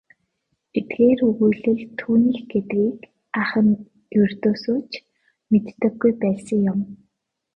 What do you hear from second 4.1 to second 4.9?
ердөөсөө